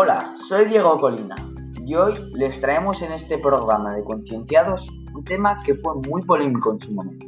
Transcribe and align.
Hola, 0.00 0.36
soy 0.48 0.66
Diego 0.66 0.96
Colina 0.96 1.34
y 1.84 1.96
hoy 1.96 2.12
les 2.34 2.60
traemos 2.60 3.02
en 3.02 3.10
este 3.10 3.36
programa 3.36 3.96
de 3.96 4.04
Concienciados 4.04 4.86
un 5.12 5.24
tema 5.24 5.60
que 5.64 5.74
fue 5.74 5.92
muy 6.08 6.22
polémico 6.22 6.72
en 6.72 6.80
su 6.80 6.94
momento 6.94 7.26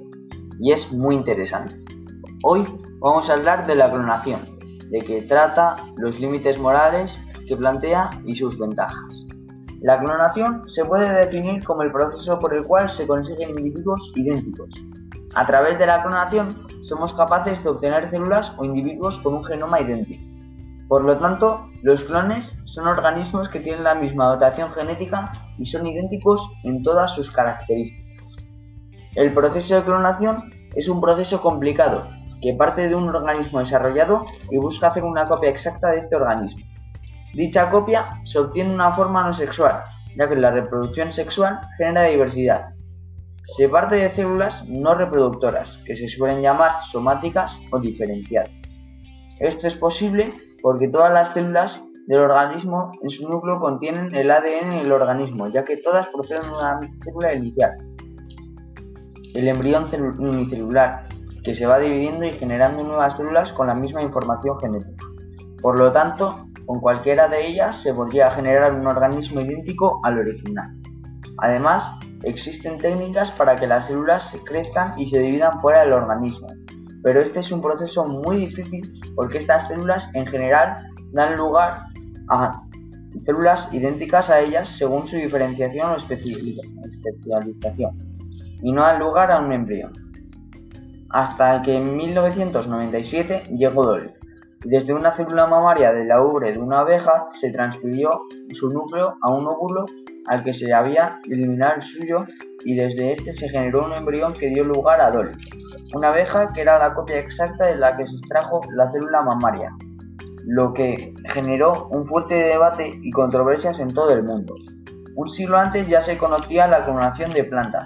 y 0.60 0.70
es 0.70 0.92
muy 0.92 1.16
interesante. 1.16 1.74
Hoy 2.44 2.62
vamos 3.00 3.28
a 3.28 3.32
hablar 3.32 3.66
de 3.66 3.74
la 3.74 3.90
clonación, 3.90 4.56
de 4.88 5.00
qué 5.00 5.22
trata, 5.22 5.74
los 5.96 6.20
límites 6.20 6.60
morales 6.60 7.10
que 7.48 7.56
plantea 7.56 8.08
y 8.24 8.36
sus 8.36 8.56
ventajas. 8.56 9.26
La 9.80 9.98
clonación 9.98 10.62
se 10.70 10.84
puede 10.84 11.12
definir 11.26 11.64
como 11.64 11.82
el 11.82 11.90
proceso 11.90 12.38
por 12.38 12.54
el 12.54 12.64
cual 12.66 12.88
se 12.96 13.04
consiguen 13.04 13.50
individuos 13.50 14.12
idénticos. 14.14 14.70
A 15.34 15.44
través 15.44 15.76
de 15.76 15.86
la 15.86 16.04
clonación 16.04 16.68
somos 16.84 17.12
capaces 17.14 17.60
de 17.64 17.68
obtener 17.68 18.08
células 18.10 18.52
o 18.58 18.64
individuos 18.64 19.18
con 19.24 19.34
un 19.34 19.44
genoma 19.44 19.80
idéntico. 19.80 20.24
Por 20.90 21.04
lo 21.04 21.16
tanto, 21.18 21.68
los 21.82 22.02
clones 22.02 22.44
son 22.74 22.86
organismos 22.86 23.48
que 23.48 23.60
tienen 23.60 23.84
la 23.84 23.94
misma 23.94 24.28
dotación 24.28 24.70
genética 24.72 25.32
y 25.58 25.66
son 25.66 25.86
idénticos 25.86 26.40
en 26.64 26.82
todas 26.82 27.12
sus 27.14 27.30
características. 27.30 28.10
El 29.16 29.32
proceso 29.32 29.74
de 29.74 29.84
clonación 29.84 30.50
es 30.76 30.88
un 30.88 31.00
proceso 31.00 31.40
complicado 31.40 32.06
que 32.40 32.54
parte 32.54 32.88
de 32.88 32.94
un 32.94 33.08
organismo 33.08 33.60
desarrollado 33.60 34.24
y 34.50 34.56
busca 34.56 34.88
hacer 34.88 35.02
una 35.02 35.26
copia 35.26 35.50
exacta 35.50 35.90
de 35.90 35.98
este 35.98 36.16
organismo. 36.16 36.64
Dicha 37.34 37.70
copia 37.70 38.20
se 38.24 38.38
obtiene 38.38 38.70
de 38.70 38.76
una 38.76 38.94
forma 38.96 39.26
no 39.26 39.34
sexual, 39.34 39.82
ya 40.16 40.28
que 40.28 40.36
la 40.36 40.50
reproducción 40.50 41.12
sexual 41.12 41.58
genera 41.76 42.04
diversidad. 42.04 42.70
Se 43.56 43.68
parte 43.68 43.96
de 43.96 44.14
células 44.14 44.66
no 44.68 44.94
reproductoras, 44.94 45.76
que 45.84 45.96
se 45.96 46.08
suelen 46.08 46.40
llamar 46.40 46.72
somáticas 46.92 47.52
o 47.72 47.80
diferenciadas. 47.80 48.50
Esto 49.40 49.66
es 49.66 49.74
posible 49.74 50.32
porque 50.62 50.88
todas 50.88 51.12
las 51.12 51.34
células 51.34 51.80
del 52.10 52.22
organismo 52.22 52.90
en 53.02 53.10
su 53.10 53.28
núcleo 53.28 53.60
contienen 53.60 54.12
el 54.12 54.32
ADN 54.32 54.82
del 54.82 54.90
organismo, 54.90 55.46
ya 55.46 55.62
que 55.62 55.76
todas 55.76 56.08
proceden 56.08 56.42
de 56.42 56.48
una 56.48 56.80
célula 57.04 57.34
inicial. 57.34 57.70
El 59.32 59.46
embrión 59.46 59.88
unicelular, 60.18 61.06
que 61.44 61.54
se 61.54 61.66
va 61.66 61.78
dividiendo 61.78 62.24
y 62.24 62.32
generando 62.32 62.82
nuevas 62.82 63.16
células 63.16 63.52
con 63.52 63.68
la 63.68 63.76
misma 63.76 64.02
información 64.02 64.58
genética. 64.58 65.06
Por 65.62 65.78
lo 65.78 65.92
tanto, 65.92 66.46
con 66.66 66.80
cualquiera 66.80 67.28
de 67.28 67.46
ellas 67.46 67.80
se 67.80 67.94
podría 67.94 68.28
generar 68.32 68.74
un 68.74 68.88
organismo 68.88 69.42
idéntico 69.42 70.00
al 70.02 70.18
original. 70.18 70.68
Además, 71.38 71.96
existen 72.24 72.78
técnicas 72.78 73.30
para 73.38 73.54
que 73.54 73.68
las 73.68 73.86
células 73.86 74.28
se 74.32 74.42
crezcan 74.42 74.98
y 74.98 75.08
se 75.10 75.20
dividan 75.20 75.60
fuera 75.60 75.82
del 75.82 75.92
organismo, 75.92 76.48
pero 77.04 77.20
este 77.20 77.38
es 77.38 77.52
un 77.52 77.62
proceso 77.62 78.04
muy 78.04 78.46
difícil 78.46 79.00
porque 79.14 79.38
estas 79.38 79.68
células 79.68 80.04
en 80.14 80.26
general 80.26 80.76
dan 81.12 81.36
lugar 81.36 81.89
a 82.30 82.62
células 83.24 83.72
idénticas 83.72 84.28
a 84.30 84.40
ellas 84.40 84.68
según 84.78 85.06
su 85.06 85.16
diferenciación 85.16 85.90
o 85.90 85.96
especialización 85.96 87.98
y 88.62 88.72
no 88.72 88.82
dan 88.82 89.00
lugar 89.00 89.30
a 89.30 89.40
un 89.40 89.52
embrión. 89.52 89.92
Hasta 91.10 91.62
que 91.62 91.76
en 91.76 91.96
1997 91.96 93.44
llegó 93.56 93.84
Dolly. 93.84 94.10
Desde 94.64 94.92
una 94.92 95.16
célula 95.16 95.46
mamaria 95.46 95.92
de 95.92 96.04
la 96.04 96.22
ubre 96.22 96.52
de 96.52 96.58
una 96.58 96.80
abeja 96.80 97.24
se 97.40 97.50
transfirió 97.50 98.10
su 98.58 98.68
núcleo 98.68 99.16
a 99.22 99.32
un 99.32 99.46
óvulo 99.46 99.86
al 100.28 100.44
que 100.44 100.54
se 100.54 100.72
había 100.72 101.18
eliminado 101.28 101.76
el 101.76 101.82
suyo 101.82 102.18
y 102.64 102.76
desde 102.76 103.12
este 103.12 103.32
se 103.32 103.48
generó 103.48 103.86
un 103.86 103.96
embrión 103.96 104.32
que 104.34 104.50
dio 104.50 104.64
lugar 104.64 105.00
a 105.00 105.10
Dolly 105.10 105.34
una 105.94 106.08
abeja 106.08 106.48
que 106.54 106.60
era 106.60 106.78
la 106.78 106.94
copia 106.94 107.18
exacta 107.18 107.66
de 107.66 107.76
la 107.76 107.96
que 107.96 108.06
se 108.06 108.14
extrajo 108.14 108.60
la 108.74 108.90
célula 108.92 109.22
mamaria, 109.22 109.70
lo 110.50 110.72
que 110.72 111.14
generó 111.32 111.86
un 111.90 112.08
fuerte 112.08 112.34
debate 112.34 112.90
y 113.02 113.10
controversias 113.12 113.78
en 113.78 113.94
todo 113.94 114.10
el 114.10 114.24
mundo. 114.24 114.56
Un 115.14 115.30
siglo 115.30 115.56
antes 115.56 115.86
ya 115.86 116.02
se 116.02 116.18
conocía 116.18 116.66
la 116.66 116.84
clonación 116.84 117.32
de 117.32 117.44
plantas, 117.44 117.84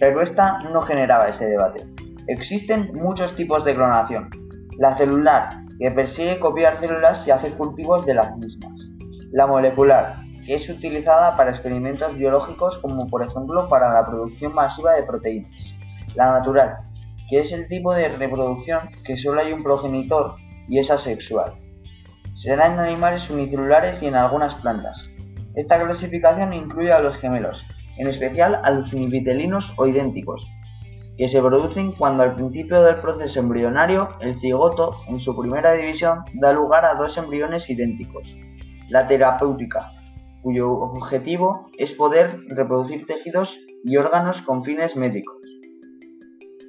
pero 0.00 0.22
esta 0.22 0.60
no 0.72 0.80
generaba 0.80 1.28
ese 1.28 1.44
debate. 1.44 1.84
Existen 2.28 2.90
muchos 2.94 3.34
tipos 3.36 3.62
de 3.66 3.74
clonación. 3.74 4.30
La 4.78 4.96
celular, 4.96 5.48
que 5.78 5.90
persigue 5.90 6.40
copiar 6.40 6.80
células 6.80 7.28
y 7.28 7.32
hacer 7.32 7.52
cultivos 7.52 8.06
de 8.06 8.14
las 8.14 8.34
mismas. 8.38 8.72
La 9.32 9.46
molecular, 9.46 10.14
que 10.46 10.54
es 10.54 10.66
utilizada 10.70 11.36
para 11.36 11.50
experimentos 11.50 12.16
biológicos 12.16 12.78
como 12.78 13.08
por 13.08 13.26
ejemplo 13.26 13.68
para 13.68 13.92
la 13.92 14.06
producción 14.06 14.54
masiva 14.54 14.96
de 14.96 15.02
proteínas. 15.02 15.52
La 16.14 16.32
natural, 16.32 16.78
que 17.28 17.40
es 17.40 17.52
el 17.52 17.68
tipo 17.68 17.92
de 17.92 18.08
reproducción 18.08 18.88
que 19.04 19.18
solo 19.18 19.42
hay 19.42 19.52
un 19.52 19.62
progenitor 19.62 20.36
y 20.66 20.78
es 20.78 20.90
asexual. 20.90 21.52
Se 22.46 22.54
da 22.54 22.72
en 22.72 22.78
animales 22.78 23.28
unicelulares 23.28 24.00
y 24.00 24.06
en 24.06 24.14
algunas 24.14 24.54
plantas. 24.62 24.96
Esta 25.56 25.84
clasificación 25.84 26.52
incluye 26.52 26.92
a 26.92 27.00
los 27.00 27.16
gemelos, 27.16 27.60
en 27.98 28.06
especial 28.06 28.60
a 28.62 28.70
los 28.70 28.92
univitelinos 28.92 29.68
o 29.76 29.88
idénticos, 29.88 30.46
que 31.18 31.26
se 31.26 31.40
producen 31.40 31.90
cuando 31.90 32.22
al 32.22 32.36
principio 32.36 32.84
del 32.84 33.00
proceso 33.00 33.40
embrionario 33.40 34.10
el 34.20 34.38
cigoto, 34.38 34.94
en 35.08 35.18
su 35.18 35.36
primera 35.36 35.72
división, 35.72 36.20
da 36.34 36.52
lugar 36.52 36.84
a 36.84 36.94
dos 36.94 37.16
embriones 37.16 37.68
idénticos. 37.68 38.22
La 38.90 39.08
terapéutica, 39.08 39.90
cuyo 40.40 40.70
objetivo 40.70 41.68
es 41.78 41.90
poder 41.96 42.28
reproducir 42.50 43.06
tejidos 43.06 43.52
y 43.82 43.96
órganos 43.96 44.40
con 44.42 44.62
fines 44.62 44.94
médicos. 44.94 45.34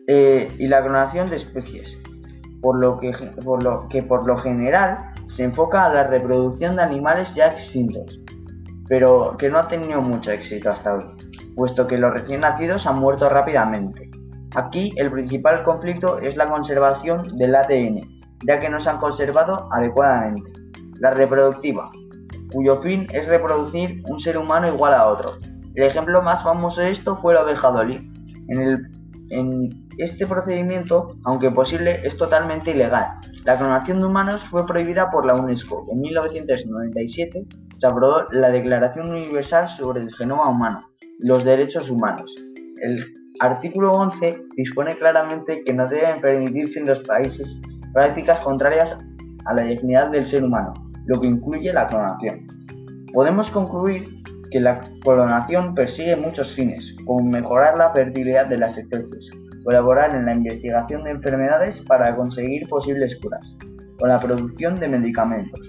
Eh, 0.08 0.48
y 0.58 0.68
la 0.70 0.84
clonación 0.84 1.30
de 1.30 1.36
especies, 1.36 1.96
por 2.62 2.84
lo 2.84 2.98
que 3.00 4.02
por 4.02 4.26
lo 4.26 4.38
general 4.38 5.14
se 5.38 5.44
enfoca 5.44 5.86
a 5.86 5.94
la 5.94 6.04
reproducción 6.06 6.76
de 6.76 6.82
animales 6.82 7.28
ya 7.36 7.46
extintos, 7.46 8.20
pero 8.90 9.38
que 9.38 9.50
no 9.50 9.60
ha 9.60 9.68
tenido 9.68 10.02
mucho 10.02 10.32
éxito 10.32 10.72
hasta 10.72 10.96
hoy, 10.96 11.04
puesto 11.56 11.86
que 11.86 12.00
los 12.00 12.12
recién 12.12 12.42
nacidos 12.42 12.88
han 12.88 13.00
muerto 13.00 13.30
rápidamente. 13.30 14.10
Aquí 14.56 14.92
el 14.96 15.12
principal 15.12 15.64
conflicto 15.64 16.18
es 16.20 16.36
la 16.36 16.48
conservación 16.48 17.38
del 17.38 17.56
ADN, 17.56 18.02
ya 18.48 18.60
que 18.60 18.68
no 18.68 18.82
se 18.82 18.90
han 18.90 18.98
conservado 18.98 19.70
adecuadamente. 19.72 20.52
La 21.00 21.12
reproductiva, 21.12 21.92
cuyo 22.52 22.82
fin 22.82 23.06
es 23.14 23.28
reproducir 23.28 24.02
un 24.10 24.20
ser 24.20 24.40
humano 24.40 24.68
igual 24.68 24.96
a 24.96 25.08
otro. 25.08 25.34
El 25.76 25.84
ejemplo 25.84 26.24
más 26.24 26.44
famoso 26.44 26.82
de 26.82 26.94
esto 26.94 27.16
fue 27.18 27.36
la 27.36 27.44
oveja 27.44 27.70
Dolly. 27.70 28.00
En 28.50 28.62
el 28.62 29.87
este 29.98 30.28
procedimiento, 30.28 31.16
aunque 31.26 31.52
posible, 31.52 32.02
es 32.04 32.18
totalmente 32.18 32.72
ilegal. 32.72 33.06
La 33.46 33.58
clonación 33.58 34.00
de 34.00 34.06
humanos 34.06 34.42
fue 34.52 34.66
prohibida 34.66 35.10
por 35.12 35.26
la 35.26 35.36
UNESCO. 35.36 35.84
En 35.92 36.02
1997 36.02 37.46
se 37.80 37.88
aprobó 37.88 38.24
la 38.32 38.50
Declaración 38.50 39.10
Universal 39.10 39.70
sobre 39.78 40.02
el 40.02 40.14
Genoma 40.16 40.50
Humano 40.50 40.84
los 41.20 41.44
Derechos 41.44 41.90
Humanos. 41.90 42.32
El 42.82 43.04
artículo 43.40 43.92
11 43.92 44.40
dispone 44.56 44.96
claramente 44.98 45.64
que 45.66 45.74
no 45.74 45.88
deben 45.88 46.22
permitirse 46.22 46.80
en 46.80 46.86
los 46.86 47.00
países 47.08 47.48
prácticas 47.94 48.44
contrarias 48.44 48.96
a 49.46 49.54
la 49.54 49.64
dignidad 49.64 50.12
del 50.12 50.28
ser 50.28 50.44
humano, 50.44 50.74
lo 51.06 51.20
que 51.20 51.28
incluye 51.28 51.74
la 51.74 51.88
clonación. 51.88 52.46
Podemos 53.14 53.50
concluir 53.52 54.06
que 54.52 54.60
la 54.60 54.80
clonación 55.02 55.74
persigue 55.74 56.16
muchos 56.16 56.54
fines, 56.56 56.84
como 57.06 57.24
mejorar 57.24 57.78
la 57.78 57.92
fertilidad 57.94 58.48
de 58.48 58.60
las 58.60 58.78
especies, 58.78 59.32
colaborar 59.68 60.16
en 60.16 60.26
la 60.26 60.34
investigación 60.34 61.04
de 61.04 61.12
enfermedades 61.12 61.78
para 61.90 62.16
conseguir 62.16 62.70
posibles 62.70 63.14
curas, 63.22 63.46
o 64.00 64.08
la 64.08 64.18
producción 64.18 64.78
de 64.78 64.88
medicamentos, 64.88 65.60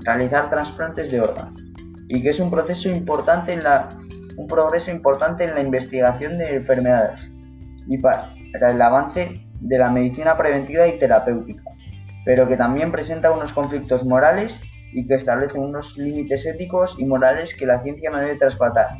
realizar 0.00 0.50
trasplantes 0.50 1.12
de 1.12 1.20
órganos, 1.20 1.62
y 2.08 2.20
que 2.20 2.30
es 2.30 2.40
un 2.40 2.50
proceso 2.50 2.88
importante 2.88 3.52
en 3.52 3.62
la, 3.62 3.90
un 4.36 4.48
progreso 4.48 4.90
importante 4.90 5.44
en 5.44 5.54
la 5.54 5.60
investigación 5.60 6.36
de 6.36 6.56
enfermedades 6.56 7.20
y 7.86 7.96
para 7.98 8.34
el 8.72 8.82
avance 8.82 9.40
de 9.60 9.78
la 9.78 9.88
medicina 9.88 10.36
preventiva 10.36 10.88
y 10.88 10.98
terapéutica, 10.98 11.62
pero 12.24 12.48
que 12.48 12.56
también 12.56 12.90
presenta 12.90 13.30
unos 13.30 13.52
conflictos 13.52 14.04
morales 14.04 14.52
y 14.92 15.06
que 15.06 15.14
establecen 15.14 15.60
unos 15.60 15.96
límites 15.96 16.44
éticos 16.44 16.92
y 16.98 17.04
morales 17.04 17.54
que 17.56 17.66
la 17.66 17.80
ciencia 17.84 18.10
no 18.10 18.18
debe 18.18 18.34
traspasar, 18.34 18.98